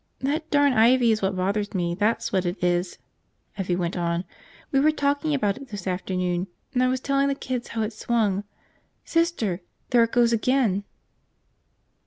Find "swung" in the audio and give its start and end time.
7.93-8.43